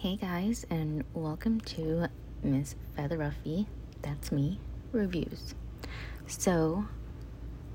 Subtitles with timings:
[0.00, 2.06] Hey guys, and welcome to
[2.44, 3.66] Miss Feather Ruffy,
[4.00, 4.60] that's me,
[4.92, 5.56] reviews.
[6.28, 6.86] So,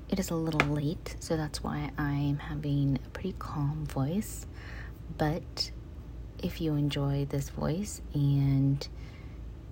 [0.08, 4.46] it is a little late, so that's why I'm having a pretty calm voice.
[5.18, 5.70] But
[6.42, 8.88] if you enjoy this voice and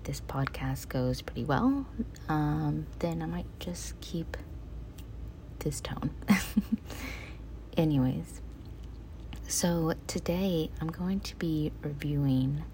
[0.05, 1.87] this podcast goes pretty well,
[2.29, 4.37] um, then I might just keep
[5.61, 6.11] this tone.
[7.79, 8.42] Anyways,
[9.53, 12.64] so today I'm going to be reviewing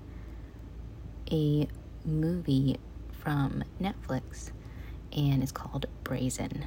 [1.29, 1.67] a
[2.05, 2.79] movie
[3.11, 4.53] from Netflix
[5.13, 6.65] and it's called Brazen.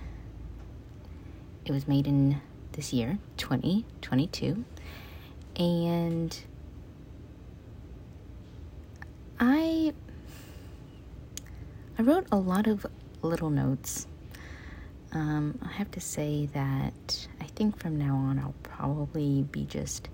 [1.64, 2.42] It was made in
[2.74, 4.66] this year, 2022,
[5.56, 6.38] and
[9.40, 9.94] I
[11.98, 12.86] I wrote a lot of
[13.22, 14.08] little notes.
[15.14, 17.28] Um, I have to say that
[17.62, 20.10] think from now on I'll probably be just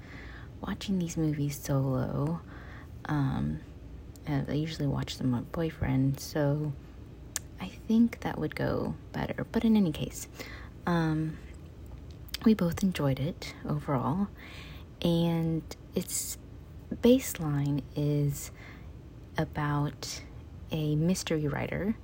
[0.60, 2.42] watching these movies solo.
[3.06, 3.62] Um,
[4.28, 6.74] I usually watch them with boyfriend, so
[7.62, 9.48] I think that would go better.
[9.50, 10.28] But in any case,
[10.86, 11.38] um,
[12.44, 14.28] we both enjoyed it overall,
[15.02, 15.64] and
[15.96, 16.38] its
[16.96, 18.52] baseline is
[19.38, 20.20] about
[20.70, 21.96] a mystery writer.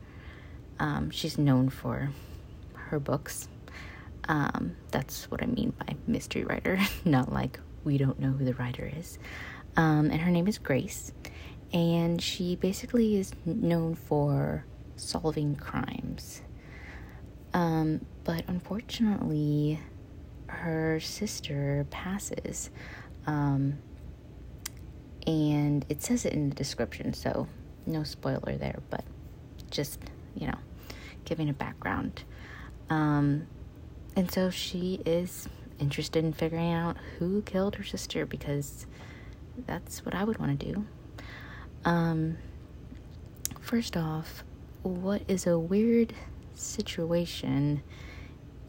[0.80, 2.12] Um, she's known for
[2.76, 3.50] her books.
[4.28, 8.54] Um, that's what I mean by mystery writer, not like we don't know who the
[8.54, 9.20] writer is.
[9.76, 11.12] Um, and her name is Grace,
[11.74, 16.42] and she basically is known for solving crimes.
[17.54, 19.80] Um, but unfortunately,
[20.48, 22.70] her sister passes.
[23.26, 23.80] Um,
[25.26, 27.48] and it says it in the description, so
[27.86, 29.04] no spoiler there, but
[29.72, 30.00] just,
[30.36, 30.58] you know,
[31.26, 32.24] giving a background.
[32.90, 33.48] Um,
[34.16, 35.48] and so she is
[35.80, 38.86] interested in figuring out who killed her sister because
[39.66, 40.86] that's what I would want to do.
[41.86, 42.38] Um,
[43.60, 44.44] first off,
[44.84, 46.14] what is a weird
[46.56, 47.84] situation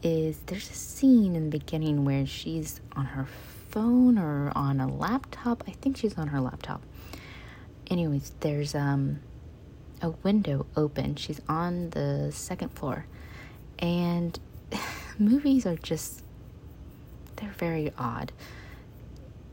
[0.01, 3.27] is there's a scene in the beginning where she's on her
[3.69, 5.63] phone or on a laptop.
[5.67, 6.83] I think she's on her laptop.
[7.87, 9.19] Anyways, there's um
[10.01, 11.15] a window open.
[11.15, 13.05] She's on the second floor.
[13.79, 14.39] And
[15.19, 16.23] movies are just
[17.37, 18.31] they're very odd.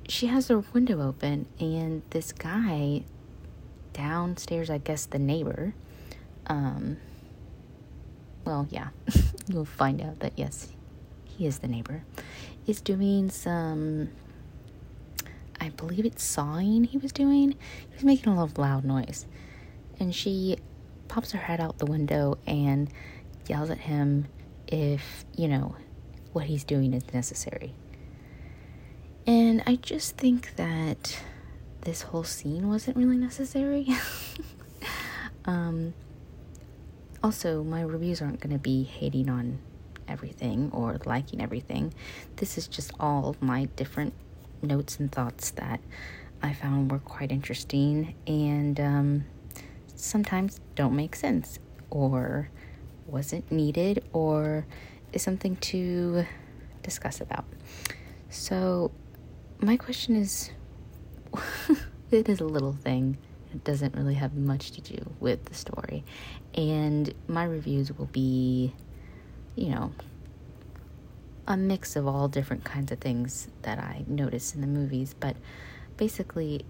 [0.09, 3.05] She has her window open and this guy
[3.93, 5.75] downstairs, I guess the neighbor,
[6.47, 6.97] um
[8.45, 8.89] well, yeah.
[9.47, 10.69] You'll find out that yes,
[11.25, 12.05] he is the neighbor
[12.67, 14.09] is doing some
[15.61, 17.53] I believe it's sawing he was doing.
[17.53, 19.27] He was making a lot of loud noise.
[20.01, 20.57] And she
[21.07, 22.91] pops her head out the window and
[23.49, 24.27] yells at him
[24.73, 25.77] if, you know,
[26.33, 27.75] what he's doing is necessary.
[29.27, 31.21] And I just think that
[31.83, 33.87] this whole scene wasn't really necessary.
[35.45, 35.95] um,
[37.23, 39.59] also, my reviews aren't going to be hating on
[40.09, 41.95] everything or liking everything.
[42.37, 44.15] This is just all my different
[44.63, 45.81] notes and thoughts that
[46.43, 49.25] I found were quite interesting and um,
[49.95, 51.59] sometimes don't make sense
[51.91, 52.49] or
[53.07, 54.67] wasn't needed or
[55.13, 56.27] is something to
[56.83, 57.45] discuss about.
[58.31, 58.91] So,
[59.61, 60.51] my question is
[62.11, 63.19] it is a little thing.
[63.55, 66.05] It doesn't really have much to do with the story.
[66.55, 68.73] And my reviews will be
[69.55, 69.93] you know,
[71.47, 75.15] a mix of all different kinds of things that I notice in the movies.
[75.19, 75.37] But
[75.97, 76.65] basically,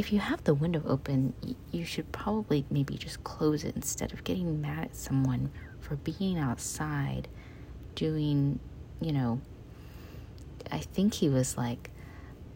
[0.00, 1.34] if you have the window open,
[1.72, 6.38] you should probably maybe just close it instead of getting mad at someone for being
[6.38, 7.28] outside
[7.94, 8.58] doing,
[9.02, 9.42] you know,
[10.72, 11.90] I think he was like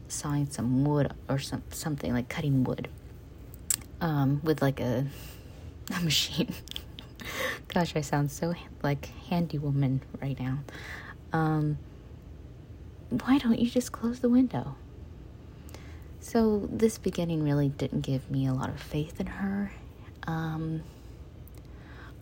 [0.08, 2.88] sawing some wood or some something like cutting wood
[4.00, 5.06] um, with like a,
[5.94, 6.48] a machine.
[7.68, 10.60] Gosh, I sound so like handy woman right now.
[11.34, 11.76] Um,
[13.10, 14.76] why don't you just close the window?
[16.24, 19.70] So this beginning really didn't give me a lot of faith in her.
[20.26, 20.82] Um,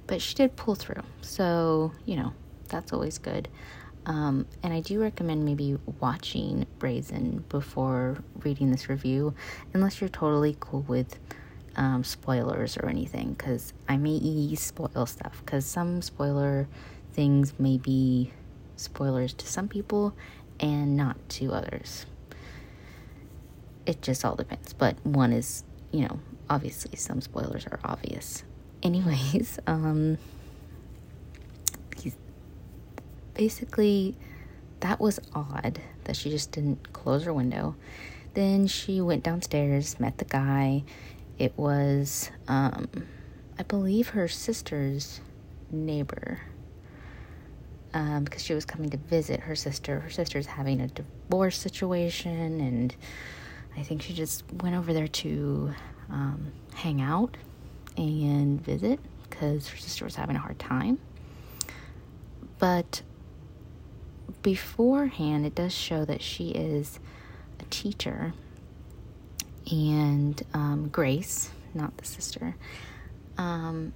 [0.08, 1.04] but she did pull through.
[1.20, 2.32] So, you know,
[2.69, 3.46] that's always good.
[4.04, 9.34] Um, and I do recommend maybe watching Brazen before reading this review,
[9.72, 11.16] unless you're totally cool with
[11.76, 16.66] um, spoilers or anything because I may spoil stuff because some spoiler
[17.12, 18.32] things may be
[18.75, 20.12] spoilers to some people
[20.58, 22.06] and not to others.
[23.87, 28.44] It just all depends, but one is, you know, obviously some spoilers are obvious.
[28.82, 30.19] Anyways, um,
[33.34, 34.17] basically
[34.81, 37.75] that was odd that she just didn't close her window.
[38.34, 40.82] then she went downstairs, met the guy.
[41.38, 42.88] It was, um,
[43.58, 45.20] I believe, her sister's
[45.70, 46.40] neighbor.
[47.93, 50.00] Um, because she was coming to visit her sister.
[50.00, 52.96] Her sister's having a divorce situation, and
[53.76, 55.72] I think she just went over there to
[56.10, 57.36] um, hang out
[57.96, 60.98] and visit because her sister was having a hard time.
[62.58, 63.02] But
[64.42, 67.00] beforehand, it does show that she is
[67.60, 68.34] a teacher,
[69.70, 72.54] and um, Grace, not the sister,
[73.38, 73.92] um,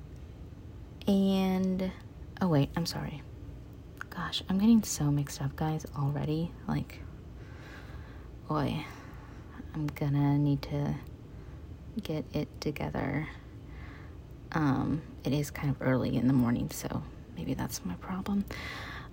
[1.06, 1.90] and
[2.40, 3.22] oh wait, I'm sorry.
[4.10, 6.50] Gosh, I'm getting so mixed up, guys, already.
[6.66, 7.00] Like,
[8.48, 8.84] boy,
[9.74, 10.94] I'm gonna need to
[12.02, 13.28] get it together.
[14.52, 17.02] Um, it is kind of early in the morning, so
[17.36, 18.44] maybe that's my problem.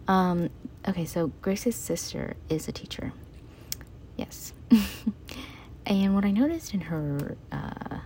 [0.07, 0.49] Um,
[0.87, 3.13] okay, so Grace's sister is a teacher.
[4.17, 4.53] Yes.
[5.85, 7.99] and what I noticed in her uh,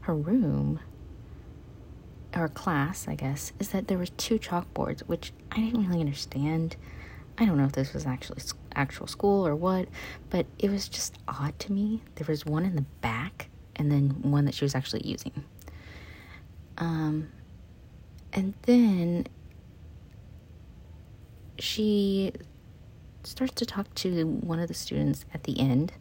[0.00, 0.80] her room
[2.34, 6.76] or class, I guess, is that there were two chalkboards, which I didn't really understand.
[7.38, 8.40] I don't know if this was actually
[8.76, 9.88] actual school or what,
[10.30, 12.02] but it was just odd to me.
[12.16, 15.44] There was one in the back and then one that she was actually using.
[16.78, 17.28] Um,
[18.32, 19.26] and then
[21.58, 22.32] she
[23.22, 25.92] starts to talk to one of the students at the end,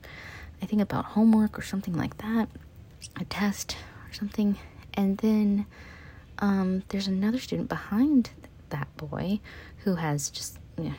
[0.61, 2.49] I think about homework or something like that,
[3.19, 3.75] a test
[4.09, 4.57] or something.
[4.93, 5.65] And then
[6.39, 8.31] um, there's another student behind
[8.69, 9.39] that boy
[9.79, 10.93] who has just know,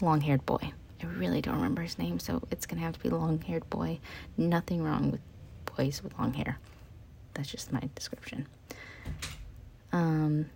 [0.00, 0.72] long haired boy.
[1.02, 3.98] I really don't remember his name, so it's gonna have to be long haired boy.
[4.36, 5.20] Nothing wrong with
[5.76, 6.58] boys with long hair.
[7.34, 8.46] That's just my description.
[9.92, 10.46] Um,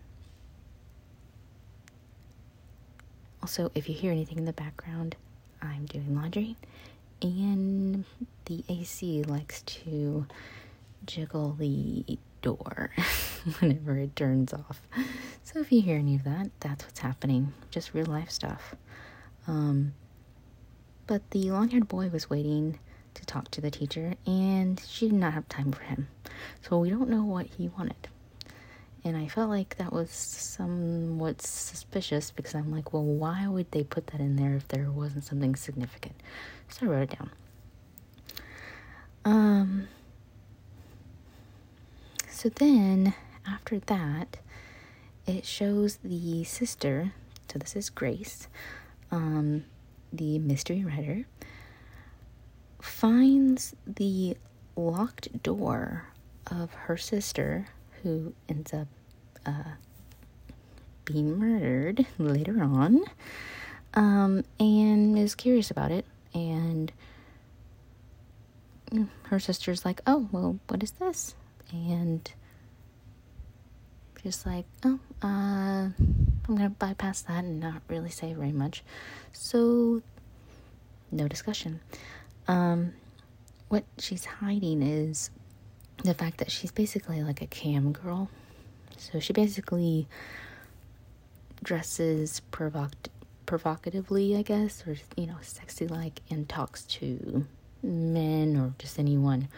[3.42, 5.16] also, if you hear anything in the background,
[5.62, 6.56] I'm doing laundry,
[7.22, 8.04] and
[8.46, 10.26] the AC likes to
[11.06, 12.90] jiggle the door
[13.60, 14.82] whenever it turns off.
[15.42, 17.52] So if you hear any of that, that's what's happening.
[17.70, 18.74] Just real life stuff.
[19.46, 19.92] Um,
[21.06, 22.78] but the long haired boy was waiting
[23.14, 26.08] to talk to the teacher, and she did not have time for him.
[26.62, 28.08] So we don't know what he wanted.
[29.04, 33.84] And I felt like that was somewhat suspicious because I'm like, well, why would they
[33.84, 36.14] put that in there if there wasn't something significant?
[36.68, 37.30] So I wrote it down.
[39.26, 39.88] Um,
[42.30, 43.14] so then,
[43.46, 44.38] after that,
[45.26, 47.12] it shows the sister,
[47.50, 48.48] so this is Grace,
[49.10, 49.64] um,
[50.16, 51.26] the mystery writer,
[52.80, 54.36] finds the
[54.76, 56.06] locked door
[56.50, 57.66] of her sister
[58.02, 58.88] who ends up
[59.46, 59.72] uh,
[61.04, 63.02] being murdered later on,
[63.94, 66.04] um, and is curious about it.
[66.34, 66.92] And
[69.24, 71.34] her sister's like, "Oh, well, what is this?"
[71.72, 72.30] And
[74.22, 75.90] just like, "Oh, uh,
[76.48, 78.82] I'm gonna bypass that and not really say very much."
[79.32, 80.02] So,
[81.10, 81.80] no discussion.
[82.48, 82.92] Um,
[83.68, 85.30] what she's hiding is
[86.02, 88.28] the fact that she's basically like a cam girl.
[88.96, 90.06] So she basically
[91.62, 93.08] dresses provoc-
[93.46, 97.46] provocatively, I guess, or you know, sexy like, and talks to
[97.82, 99.48] men or just anyone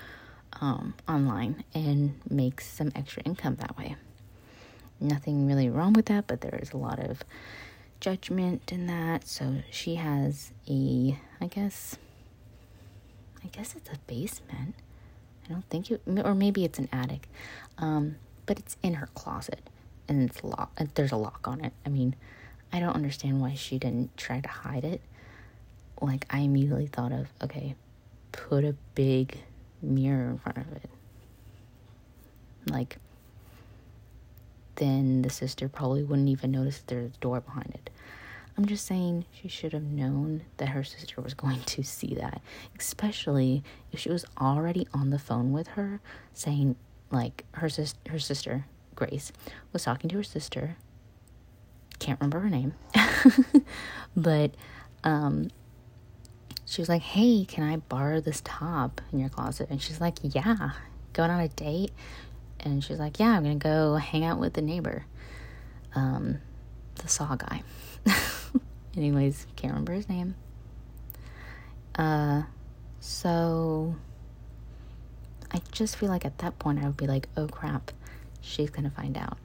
[0.61, 3.97] um, online and makes some extra income that way.
[5.01, 7.23] Nothing really wrong with that, but there is a lot of
[8.01, 9.27] judgment in that.
[9.27, 11.97] So she has a, I guess,
[13.45, 14.75] I guess it's a basement
[15.49, 17.29] I don't think it, or maybe it's an attic,
[17.79, 19.61] um, but it's in her closet
[20.09, 20.95] and it's locked.
[20.95, 21.73] There's a lock on it.
[21.85, 22.17] I mean,
[22.73, 25.01] I don't understand why she didn't try to hide it.
[26.01, 27.77] Like I immediately thought of, okay,
[28.33, 29.39] put a big
[29.81, 30.91] mirror in front of it.
[32.69, 32.99] Like,
[34.77, 37.91] then the sister probably wouldn't even notice there's a door behind it.
[38.57, 42.41] I'm just saying she should have known that her sister was going to see that,
[42.79, 46.01] especially if she was already on the phone with her
[46.33, 46.77] saying
[47.11, 49.31] like her sis her sister Grace
[49.73, 50.77] was talking to her sister.
[51.99, 52.75] Can't remember her name.
[54.17, 54.55] but
[55.05, 55.51] um
[56.65, 60.19] she was like, "Hey, can I borrow this top in your closet?" And she's like,
[60.23, 60.71] "Yeah."
[61.13, 61.93] Going on a date,
[62.61, 65.05] and she's like, "Yeah, I'm gonna go hang out with the neighbor,
[65.95, 66.39] um,
[66.97, 67.63] the saw guy."
[68.97, 70.35] Anyways, can't remember his name.
[71.97, 72.43] Uh,
[73.01, 73.95] so
[75.53, 77.93] I just feel like at that point I would be like, oh crap,
[78.41, 79.39] she's gonna find out.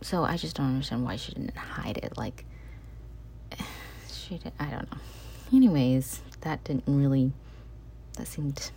[0.00, 2.16] So I just don't understand why she didn't hide it.
[2.16, 2.44] Like,
[4.08, 4.98] she did, I don't know.
[5.52, 7.32] Anyways, that didn't really
[8.16, 8.70] That seemed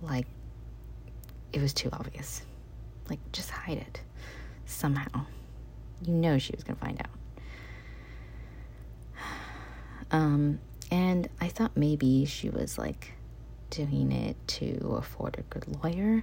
[0.00, 0.26] like
[1.52, 2.42] it was too obvious.
[3.08, 4.00] Like, just hide it
[4.66, 5.26] somehow.
[6.04, 7.10] You know she was going to find out.
[10.10, 13.14] Um, and I thought maybe she was like
[13.70, 16.22] doing it to afford a good lawyer,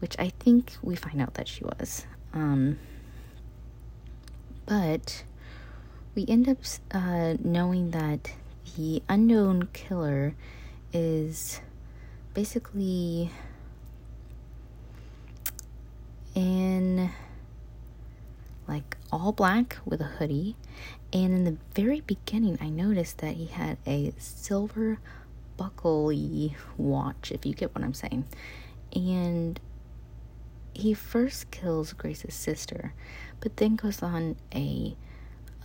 [0.00, 2.04] which I think we find out that she was.
[2.34, 2.80] Um,
[4.66, 5.22] but
[6.16, 6.58] we end up
[6.90, 8.32] uh, knowing that
[8.76, 10.34] the unknown killer
[10.92, 11.60] is
[12.34, 13.30] basically
[16.38, 17.10] in
[18.68, 20.54] like all black with a hoodie.
[21.12, 25.00] And in the very beginning, I noticed that he had a silver
[25.56, 28.24] buckley watch, if you get what I'm saying.
[28.94, 29.58] And
[30.74, 32.94] he first kills Grace's sister,
[33.40, 34.94] but then goes on a,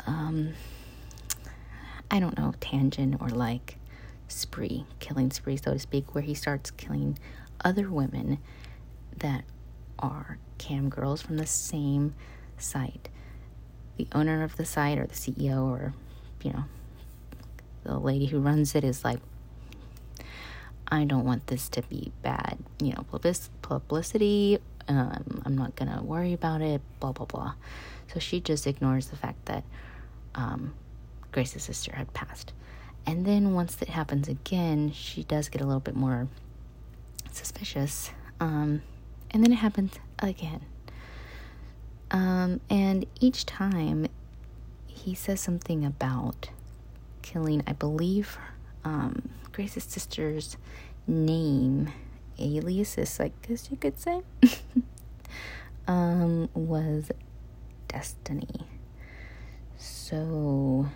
[0.07, 0.53] um,
[2.09, 3.77] I don't know, tangent or like
[4.27, 7.19] spree, killing spree, so to speak, where he starts killing
[7.63, 8.39] other women
[9.17, 9.43] that
[10.03, 12.13] are cam girls from the same
[12.57, 13.09] site.
[13.97, 15.93] The owner of the site or the CEO or,
[16.43, 16.65] you know,
[17.83, 19.19] the lady who runs it is like,
[20.87, 23.05] I don't want this to be bad, you know,
[23.61, 24.59] publicity.
[24.87, 27.53] Um, I'm not gonna worry about it, blah, blah, blah.
[28.13, 29.63] So she just ignores the fact that
[30.35, 30.73] um,
[31.31, 32.53] Grace's sister had passed.
[33.05, 36.27] And then once it happens again, she does get a little bit more
[37.31, 38.11] suspicious.
[38.39, 38.81] Um,
[39.33, 40.61] and then it happens again.
[42.11, 44.07] Um, and each time
[44.85, 46.49] he says something about
[47.23, 48.37] killing, I believe,
[48.83, 50.57] um, Grace's sister's
[51.07, 51.91] name,
[52.37, 54.21] alias, I guess you could say,
[55.87, 57.11] um, was
[57.87, 58.67] Destiny.
[59.77, 60.87] So,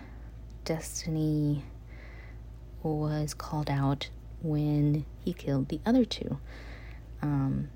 [0.64, 1.64] Destiny
[2.82, 4.08] was called out
[4.42, 6.38] when he killed the other two.
[7.20, 7.68] Um,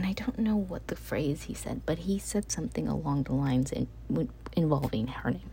[0.00, 3.34] and I don't know what the phrase he said, but he said something along the
[3.34, 3.86] lines in,
[4.56, 5.50] involving her name.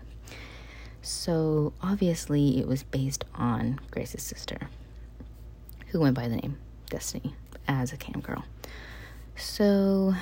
[1.01, 4.70] So obviously, it was based on Grace's sister,
[5.88, 6.58] who went by the name
[6.89, 7.36] Destiny
[7.68, 8.46] as a cam girl.
[9.36, 10.13] So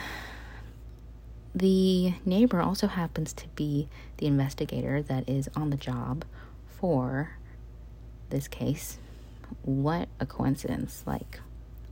[1.54, 6.26] the neighbor also happens to be the investigator that is on the job
[6.66, 7.38] for
[8.32, 8.98] this case.
[9.62, 11.04] What a coincidence!
[11.06, 11.42] Like,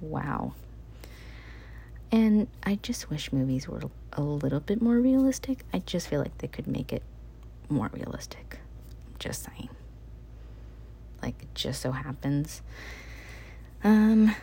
[0.01, 0.55] wow.
[2.13, 5.65] And I just wish movies were a little bit more realistic.
[5.73, 7.01] I just feel like they could make it
[7.69, 8.59] more realistic.
[9.17, 9.69] Just saying.
[11.23, 12.61] Like, it just so happens.
[13.83, 14.35] Um,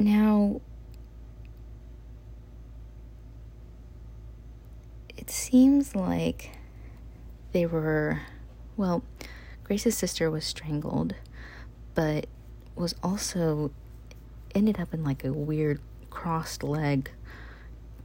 [0.00, 0.60] now,
[5.16, 6.58] it seems like
[7.52, 8.22] they were,
[8.76, 9.04] well,
[9.62, 11.14] Grace's sister was strangled,
[11.94, 12.26] but
[12.74, 13.70] was also
[14.56, 17.10] ended up in like a weird crossed leg,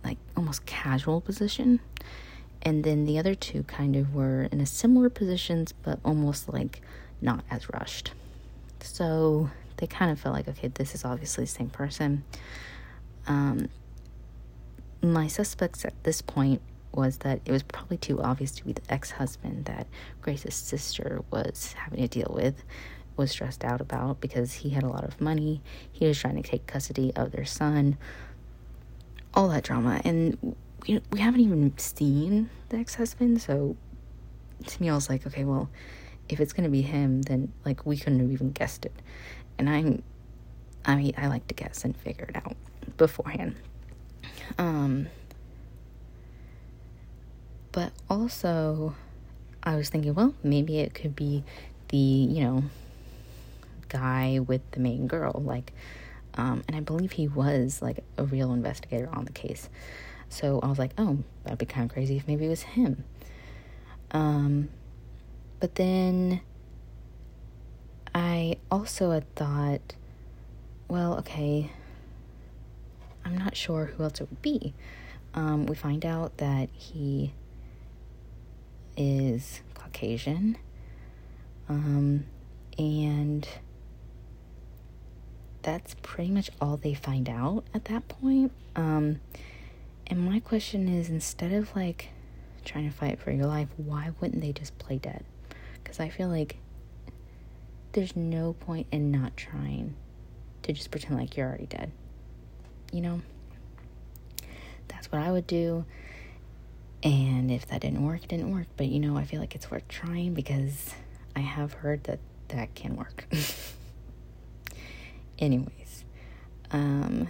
[0.04, 1.80] like almost casual position.
[2.62, 6.82] And then the other two kind of were in a similar positions, but almost like
[7.22, 8.12] not as rushed.
[8.82, 12.24] So they kind of felt like, okay, this is obviously the same person.
[13.28, 13.70] Um,
[15.02, 16.62] my suspects at this point
[16.94, 19.88] was that it was probably too obvious to be the ex husband that
[20.22, 22.64] Grace's sister was having to deal with
[23.18, 25.62] was stressed out about because he had a lot of money.
[25.92, 27.98] He was trying to take custody of their son.
[29.34, 30.02] All that drama.
[30.04, 30.56] And
[30.88, 33.42] we, we haven't even seen the ex husband.
[33.42, 33.76] So
[34.66, 35.70] to me, I was like, okay, well,
[36.30, 38.94] if it's going to be him, then like we couldn't have even guessed it.
[39.58, 40.04] And I'm,
[40.86, 42.56] I mean, I like to guess and figure it out
[42.98, 43.56] beforehand.
[44.58, 45.08] Um,
[47.72, 48.96] but also,
[49.64, 51.44] I was thinking, well, maybe it could be
[51.90, 52.64] the, you know,
[53.92, 55.42] guy with the main girl.
[55.46, 55.74] Like,
[56.36, 59.70] um, and I believe he was like a real investigator on the case.
[60.30, 63.04] So I was like, oh, that'd be kind of crazy if maybe it was him.
[64.12, 64.70] Um,
[65.60, 66.42] but then
[68.16, 69.96] I also had thought,
[70.88, 71.72] well, okay,
[73.26, 74.74] I'm not sure who else it would be.
[75.34, 77.34] Um, we find out that he
[78.98, 80.58] is Caucasian.
[81.70, 82.26] Um,
[82.78, 83.48] and
[85.64, 88.52] that's pretty much all they find out at that point.
[88.76, 89.22] Um,
[90.08, 92.10] and my question is instead of like
[92.66, 95.24] trying to fight for your life, why wouldn't they just play dead?
[95.84, 96.58] Because I feel like
[97.94, 99.96] there's no point in not trying
[100.64, 101.92] to just pretend like you're already dead.
[102.92, 103.22] You know?
[104.88, 105.86] That's what I would do.
[107.04, 108.68] And if that didn't work, it didn't work.
[108.78, 110.94] But you know, I feel like it's worth trying because
[111.36, 113.26] I have heard that that can work.
[115.42, 116.06] Anyways,
[116.70, 117.28] um,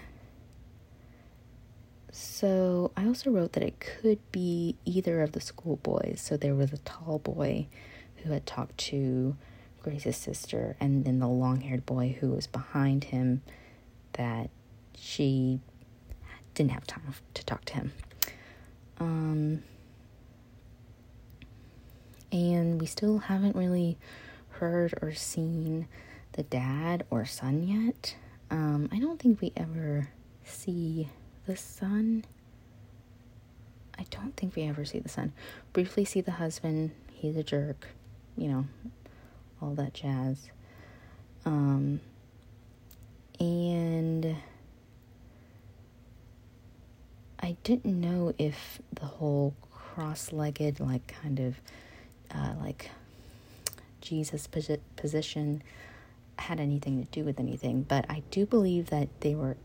[2.12, 6.20] so I also wrote that it could be either of the schoolboys.
[6.20, 7.68] So there was a tall boy
[8.18, 9.38] who had talked to
[9.82, 13.41] Grace's sister, and then the long haired boy who was behind him
[14.13, 14.50] that
[14.96, 15.62] she
[16.53, 17.94] didn't have time to talk to him.
[19.00, 19.63] Um,
[22.32, 23.98] and we still haven't really
[24.50, 25.88] heard or seen
[26.33, 28.15] the dad or son yet.
[28.50, 30.09] Um, I don't think we ever
[30.43, 31.09] see
[31.45, 32.25] the son.
[33.97, 35.33] I don't think we ever see the son.
[35.73, 36.91] Briefly see the husband.
[37.11, 37.88] He's a jerk.
[38.38, 38.65] You know,
[39.61, 40.50] all that jazz.
[41.45, 42.00] Um,
[43.39, 44.35] and
[47.39, 51.55] I didn't know if the whole cross legged, like, kind of
[52.33, 52.91] uh, like
[54.01, 55.63] Jesus posi- position
[56.41, 59.57] had anything to do with anything, but I do believe that they were.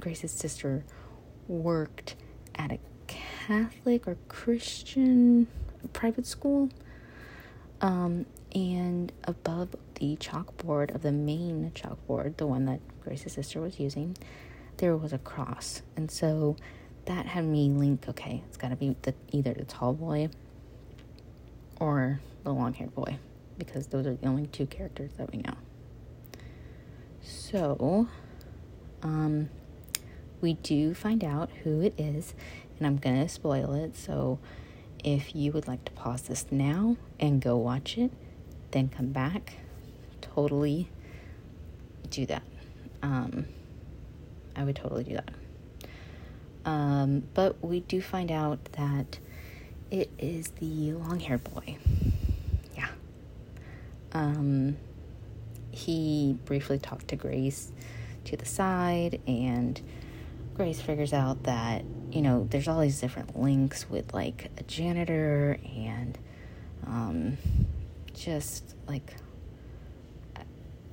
[0.00, 0.84] Grace's sister
[1.48, 2.14] worked
[2.54, 5.48] at a Catholic or Christian
[5.92, 6.68] private school.
[7.80, 13.80] Um, and above the chalkboard of the main chalkboard, the one that Grace's sister was
[13.80, 14.16] using,
[14.78, 15.82] there was a cross.
[15.96, 16.56] And so
[17.06, 20.28] that had me link okay, it's got to be the, either the tall boy
[21.80, 23.18] or the long haired boy
[23.58, 25.54] because those are the only two characters that we know.
[27.22, 28.08] So,
[29.02, 29.50] um,
[30.40, 32.34] we do find out who it is,
[32.78, 33.96] and I'm gonna spoil it.
[33.96, 34.38] So,
[35.04, 38.10] if you would like to pause this now and go watch it,
[38.70, 39.54] then come back,
[40.20, 40.88] totally
[42.10, 42.42] do that.
[43.02, 43.46] Um,
[44.56, 45.30] I would totally do that.
[46.64, 49.18] Um, but we do find out that
[49.90, 51.78] it is the long haired boy.
[54.18, 54.76] Um,
[55.70, 57.70] he briefly talked to Grace
[58.24, 59.80] to the side, and
[60.54, 65.56] Grace figures out that, you know, there's all these different links with like a janitor
[65.76, 66.18] and
[66.84, 67.38] um,
[68.12, 69.14] just like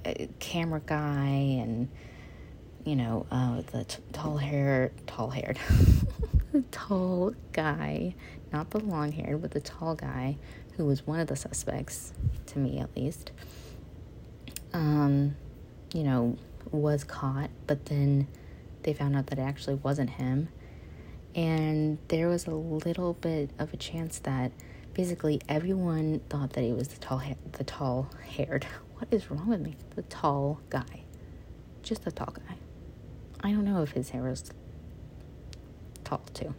[0.06, 1.26] a camera guy
[1.60, 1.90] and
[2.86, 5.58] you know uh, the t- tall hair tall haired
[6.64, 8.16] tall guy
[8.52, 10.38] not the long haired, but the tall guy
[10.78, 12.14] who was one of the suspects,
[12.48, 13.32] to me at least,
[14.74, 15.36] um,
[15.94, 16.38] you know,
[16.72, 18.28] was caught, but then
[18.84, 20.50] they found out that it actually wasn't him.
[21.36, 24.52] And there was a little bit of a chance that
[24.94, 28.66] basically everyone thought that it was the tall, ha- the tall haired.
[28.96, 29.76] What is wrong with me?
[29.98, 31.04] The tall guy,
[31.84, 32.56] just the tall guy.
[33.42, 34.50] I don't know if his hair was
[36.06, 36.54] tall to.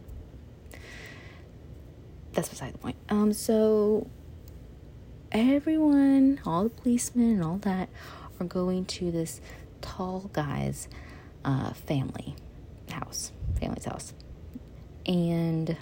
[2.33, 2.95] that's beside the point.
[3.09, 4.07] Um, so
[5.31, 7.89] everyone, all the policemen and all that,
[8.39, 9.41] are going to this
[9.81, 10.87] tall guy's
[11.43, 12.35] uh, family
[12.91, 14.13] house, family's house,
[15.05, 15.77] and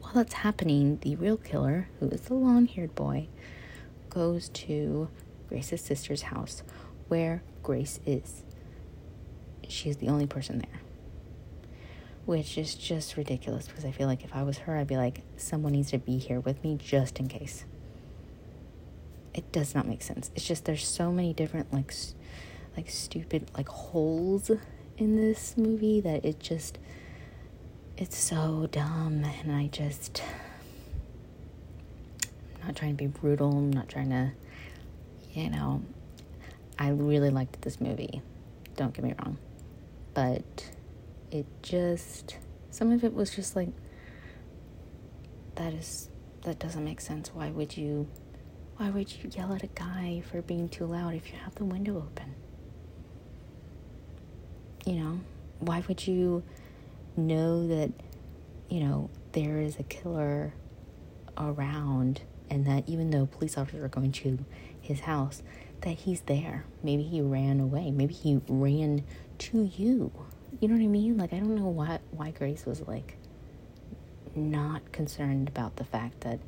[0.00, 3.28] while that's happening, the real killer, who is the long-haired boy,
[4.08, 5.08] goes to
[5.48, 6.62] Grace's sister's house,
[7.08, 8.42] where Grace is.
[9.70, 10.80] She is the only person there
[12.30, 15.22] which is just ridiculous because I feel like if I was her, I'd be like,
[15.36, 17.64] someone needs to be here with me just in case.
[19.34, 20.30] It does not make sense.
[20.36, 21.92] It's just there's so many different like
[22.76, 24.50] like stupid like holes
[24.96, 26.78] in this movie that it just
[27.96, 30.22] it's so dumb and I just
[32.60, 34.30] I'm not trying to be brutal, I'm not trying to
[35.32, 35.82] you know
[36.78, 38.22] I really liked this movie.
[38.76, 39.36] Don't get me wrong.
[40.14, 40.70] But
[41.30, 42.36] it just
[42.70, 43.70] some of it was just like
[45.56, 46.08] that is
[46.42, 47.32] that doesn't make sense.
[47.34, 48.08] Why would you
[48.76, 51.64] why would you yell at a guy for being too loud if you have the
[51.64, 52.34] window open?
[54.86, 55.20] You know
[55.58, 56.42] why would you
[57.16, 57.92] know that
[58.68, 60.54] you know there is a killer
[61.36, 64.38] around and that even though police officers are going to
[64.80, 65.42] his house
[65.82, 66.64] that he's there.
[66.82, 67.90] Maybe he ran away.
[67.90, 69.04] Maybe he ran
[69.40, 70.12] to you
[70.58, 71.16] you know what I mean?
[71.16, 73.16] Like I don't know why why Grace was like
[74.34, 76.38] not concerned about the fact that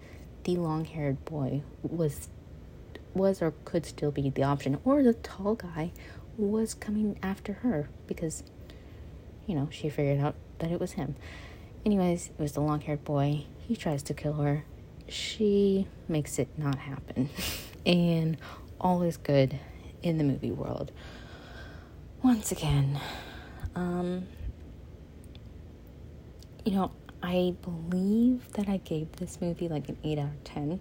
[0.44, 2.28] the long-haired boy was
[3.14, 5.92] was or could still be the option or the tall guy
[6.36, 8.42] was coming after her because
[9.46, 11.16] you know, she figured out that it was him.
[11.84, 13.44] Anyways, it was the long-haired boy.
[13.66, 14.64] He tries to kill her.
[15.08, 17.28] She makes it not happen.
[17.86, 18.36] and
[18.80, 19.58] all is good
[20.02, 20.92] in the movie world.
[22.22, 23.00] Once again,
[23.74, 24.24] um,
[26.64, 30.80] you know, I believe that I gave this movie like an 8 out of 10.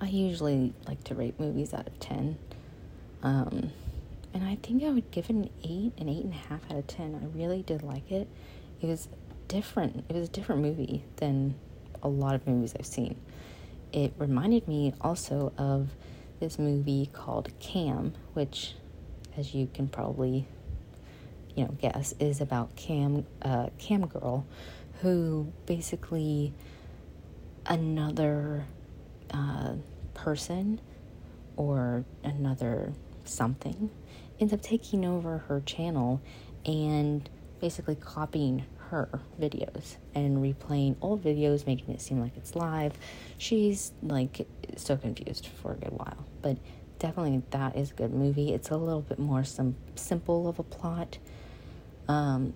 [0.00, 2.38] I usually like to rate movies out of 10.
[3.22, 3.70] Um,
[4.32, 7.20] and I think I would give it an 8, an 8.5 out of 10.
[7.22, 8.26] I really did like it.
[8.80, 9.08] It was
[9.48, 10.04] different.
[10.08, 11.54] It was a different movie than
[12.02, 13.16] a lot of movies I've seen.
[13.92, 15.90] It reminded me also of
[16.38, 18.74] this movie called Cam, which,
[19.36, 20.46] as you can probably,
[21.54, 24.46] you know, guess, is about Cam, uh, Cam girl,
[25.00, 26.52] who basically
[27.66, 28.64] another
[29.32, 29.74] uh,
[30.14, 30.80] person
[31.56, 32.92] or another
[33.24, 33.90] something
[34.40, 36.20] ends up taking over her channel
[36.64, 37.28] and
[37.60, 42.92] basically copying her videos and replaying old videos, making it seem like it's live.
[43.38, 46.56] She's like so confused for a good while, but
[47.00, 48.54] definitely that is a good movie.
[48.54, 51.18] It's a little bit more some simple of a plot,
[52.06, 52.54] um,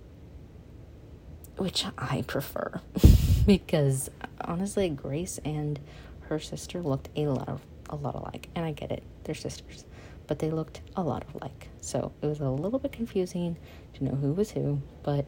[1.56, 2.80] which I prefer
[3.46, 5.80] because honestly, Grace and
[6.28, 9.84] her sister looked a lot of a lot alike, and I get it, they're sisters,
[10.26, 11.68] but they looked a lot alike.
[11.80, 13.56] So it was a little bit confusing
[13.94, 15.26] to know who was who, but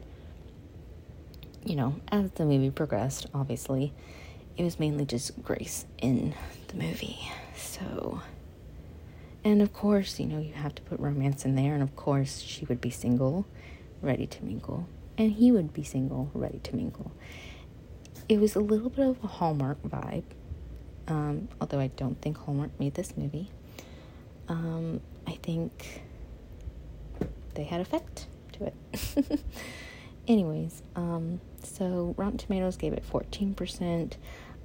[1.63, 3.93] you know, as the movie progressed, obviously,
[4.55, 6.33] it was mainly just Grace in
[6.69, 7.19] the movie.
[7.55, 8.21] So,
[9.47, 12.41] and of course, you know, you have to put romance in there, and of course,
[12.41, 13.47] she would be single,
[14.01, 17.13] ready to mingle, and he would be single, ready to mingle.
[18.27, 20.25] It was a little bit of a Hallmark vibe,
[21.07, 23.49] um, although I don't think Hallmark made this movie.
[24.49, 26.01] Um, I think
[27.53, 29.39] they had effect to it.
[30.27, 34.11] Anyways, um, so Rotten Tomatoes gave it 14%,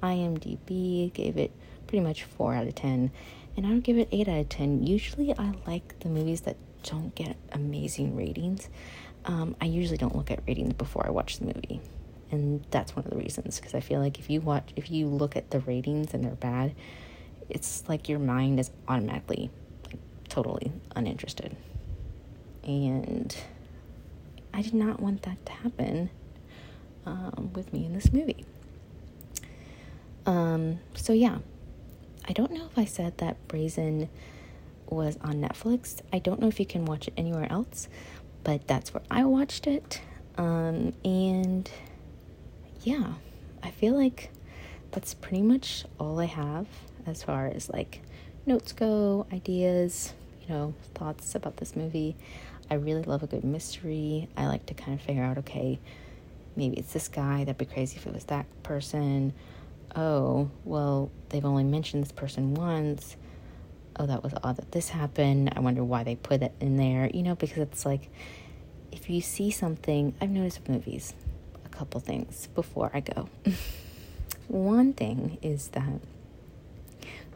[0.01, 1.51] IMDb gave it
[1.87, 3.11] pretty much 4 out of 10,
[3.55, 4.83] and I would give it 8 out of 10.
[4.83, 8.69] Usually I like the movies that don't get amazing ratings.
[9.25, 11.79] Um, I usually don't look at ratings before I watch the movie.
[12.31, 15.07] And that's one of the reasons because I feel like if you watch if you
[15.07, 16.73] look at the ratings and they're bad,
[17.49, 19.51] it's like your mind is automatically
[19.85, 21.55] like, totally uninterested.
[22.63, 23.35] And
[24.53, 26.09] I did not want that to happen
[27.05, 28.45] um, with me in this movie.
[30.25, 31.39] Um, so yeah,
[32.33, 34.09] I don't know if I said that Brazen
[34.89, 36.01] was on Netflix.
[36.11, 37.87] I don't know if you can watch it anywhere else,
[38.43, 40.01] but that's where I watched it.
[40.35, 41.69] Um, and
[42.81, 43.13] yeah,
[43.61, 44.31] I feel like
[44.89, 46.65] that's pretty much all I have
[47.05, 48.01] as far as like
[48.47, 52.15] notes go, ideas, you know, thoughts about this movie.
[52.67, 54.27] I really love a good mystery.
[54.35, 55.79] I like to kind of figure out, okay,
[56.55, 57.43] maybe it's this guy.
[57.43, 59.33] That'd be crazy if it was that person.
[59.95, 63.15] Oh, well, they've only mentioned this person once.
[63.95, 65.53] Oh, that was odd that this happened.
[65.55, 68.09] I wonder why they put it in there, you know, because it's like
[68.91, 71.13] if you see something, I've noticed with movies
[71.65, 73.29] a couple things before I go.
[74.47, 75.99] One thing is that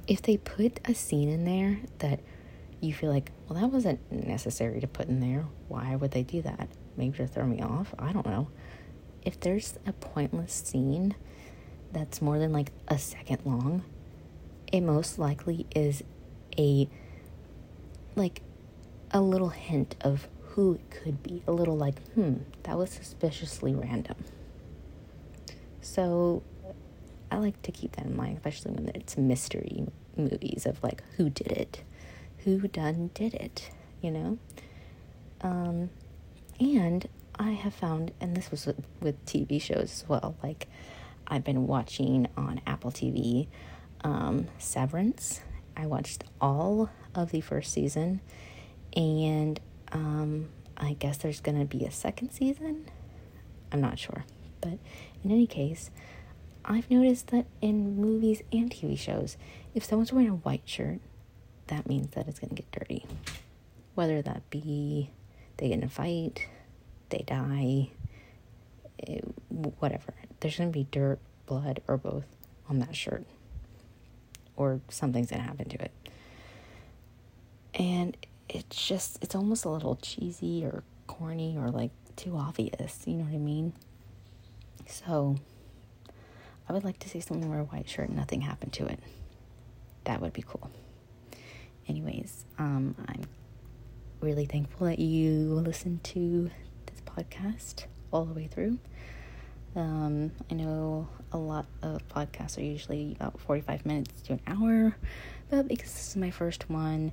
[0.08, 2.20] if they put a scene in there that
[2.80, 5.46] you feel like, well, that wasn't necessary to put in there.
[5.68, 6.70] Why would they do that?
[6.96, 7.94] Maybe to throw me off?
[7.98, 8.50] I don't know.
[9.24, 11.16] If there's a pointless scene
[11.98, 13.84] that's more than like a second long,
[14.72, 16.04] it most likely is
[16.58, 16.88] a
[18.16, 18.42] like
[19.12, 21.44] a little hint of who it could be.
[21.48, 24.16] A little like, hmm, that was suspiciously random.
[25.82, 26.44] So
[27.32, 31.30] I like to keep that in mind, especially when it's mystery movies of like who
[31.30, 31.84] did it
[32.48, 33.70] who done did it,
[34.02, 34.38] you know?
[35.42, 35.90] Um,
[36.60, 37.08] and
[37.38, 40.68] I have found, and this was with, with TV shows as well, like
[41.28, 43.48] I've been watching on Apple TV
[44.02, 45.42] um, Severance.
[45.76, 48.22] I watched all of the first season,
[48.96, 49.60] and
[49.92, 52.90] um, I guess there's going to be a second season.
[53.72, 54.26] I'm not sure.
[54.62, 54.80] But
[55.24, 55.92] in any case,
[56.66, 59.38] I've noticed that in movies and TV shows,
[59.76, 61.00] if someone's wearing a white shirt,
[61.68, 63.06] that means that it's going to get dirty.
[63.96, 65.12] Whether that be
[65.58, 66.48] they get in a fight,
[67.10, 67.92] they die,
[69.00, 70.14] it, whatever.
[70.40, 72.26] There's going to be dirt, blood, or both
[72.70, 73.26] on that shirt.
[74.56, 75.92] Or something's going to happen to it.
[77.76, 78.18] And
[78.50, 83.04] it's just, it's almost a little cheesy or corny or like too obvious.
[83.06, 83.74] You know what I mean?
[84.88, 85.36] So,
[86.68, 89.00] I would like to see someone wear a white shirt and nothing happened to it.
[90.06, 90.72] That would be cool
[91.88, 93.24] anyways, um, I'm
[94.22, 96.50] really thankful that you listened to
[96.86, 98.78] this podcast all the way through.
[99.76, 104.96] Um, I know a lot of podcasts are usually about 45 minutes to an hour,
[105.50, 107.12] but because this is my first one,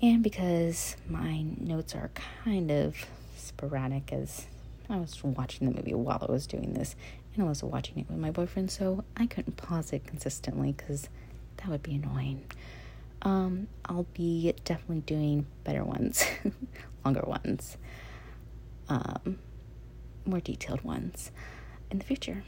[0.00, 2.10] and because my notes are
[2.44, 2.96] kind of
[3.36, 4.46] sporadic as
[4.90, 6.96] I was watching the movie while I was doing this,
[7.34, 11.08] and I was watching it with my boyfriend, so I couldn't pause it consistently because
[11.58, 12.44] that would be annoying.
[13.22, 16.24] Um, I'll be definitely doing better ones,
[17.04, 17.76] longer ones,
[18.88, 19.38] um,
[20.26, 21.30] more detailed ones
[21.90, 22.42] in the future.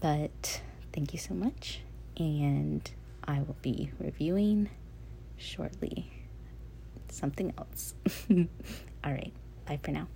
[0.00, 0.60] But
[0.92, 1.80] thank you so much,
[2.16, 2.88] and
[3.24, 4.70] I will be reviewing
[5.36, 6.10] shortly
[7.08, 7.94] something else.
[8.30, 9.32] All right,
[9.66, 10.08] bye for now.